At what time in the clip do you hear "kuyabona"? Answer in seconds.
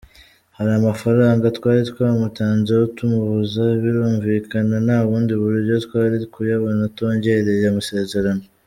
6.33-6.81